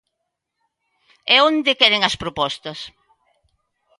[1.33, 2.79] ¿E onde queren as propostas?